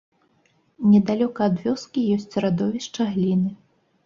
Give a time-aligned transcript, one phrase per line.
[0.93, 3.55] Недалёка ад вёскі ёсць радовішча гліны.